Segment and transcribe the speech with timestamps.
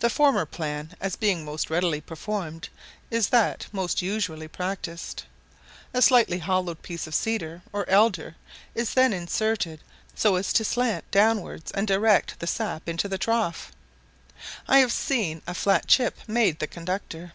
[0.00, 2.68] The former plan, as being most readily performed,
[3.12, 5.22] is that most usually practised.
[5.94, 8.34] A slightly hollowed piece of cedar or elder
[8.74, 9.78] is then inserted,
[10.16, 13.70] so as to slant downwards and direct the sap into the trough;
[14.66, 17.32] I have even seen a flat chip made the conductor.